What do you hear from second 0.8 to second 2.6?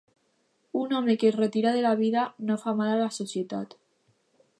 home que es retira de la vida no